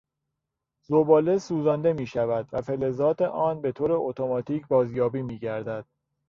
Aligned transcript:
زباله 0.81 1.37
سوزانده 1.37 1.93
میشود 1.93 2.49
و 2.51 2.61
فلزات 2.61 3.21
آن 3.21 3.61
به 3.61 3.71
طور 3.71 3.89
اتوماتیک 3.91 4.67
بازیابی 4.67 5.21
میگردد. 5.21 5.85